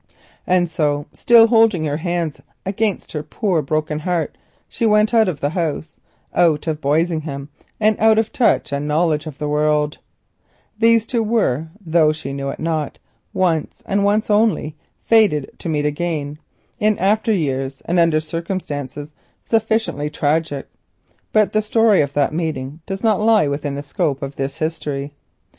And 0.47 0.67
so, 0.67 1.05
still 1.13 1.45
holding 1.45 1.83
her 1.85 1.97
hands 1.97 2.41
against 2.65 3.11
her 3.11 3.21
poor 3.21 3.61
broken 3.61 3.99
heart, 3.99 4.35
she 4.67 4.83
went 4.83 5.13
out 5.13 5.27
of 5.27 5.41
the 5.41 5.51
house, 5.51 5.99
out 6.33 6.65
of 6.65 6.81
Boisingham 6.81 7.49
and 7.79 7.95
of 7.99 8.33
touch 8.33 8.73
and 8.73 8.87
knowledge 8.87 9.27
of 9.27 9.37
the 9.37 9.47
world. 9.47 9.99
In 9.99 9.99
after 9.99 10.01
years 10.01 10.79
these 10.79 11.05
two 11.05 11.21
were 11.21 11.67
fated 11.69 11.69
to 11.85 11.91
meet 12.33 12.99
once 13.35 13.69
again, 15.69 16.39
and 16.79 17.99
under 17.99 18.19
circumstances 18.19 19.11
sufficiently 19.43 20.09
tragic; 20.09 20.67
but 21.31 21.53
the 21.53 21.61
story 21.61 22.01
of 22.01 22.13
that 22.13 22.33
meeting 22.33 22.79
does 22.87 23.03
not 23.03 23.21
lie 23.21 23.47
within 23.47 23.75
the 23.75 23.83
scope 23.83 24.23
of 24.23 24.35
this 24.35 24.57
history. 24.57 25.13